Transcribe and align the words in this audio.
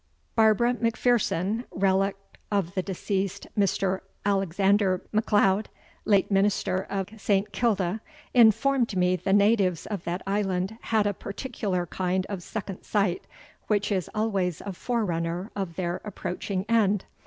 "Barbara 0.35 0.73
Macpherson, 0.81 1.63
relict 1.69 2.39
of 2.51 2.73
the 2.73 2.81
deceased 2.81 3.45
Mr. 3.55 3.99
Alexander 4.25 5.03
MacLeod, 5.11 5.69
late 6.05 6.31
minister 6.31 6.87
of 6.89 7.09
St. 7.21 7.51
Kilda, 7.51 8.01
informed 8.33 8.95
me 8.97 9.15
the 9.15 9.31
natives 9.31 9.85
of 9.85 10.03
that 10.05 10.23
island 10.25 10.75
had 10.81 11.05
a 11.05 11.13
particular 11.13 11.85
kind 11.85 12.25
of 12.29 12.41
second 12.41 12.81
sight, 12.81 13.27
which 13.67 13.91
is 13.91 14.09
always 14.15 14.59
a 14.61 14.73
forerunner 14.73 15.51
of 15.55 15.75
their 15.75 16.01
approaching 16.03 16.65
end. 16.67 17.05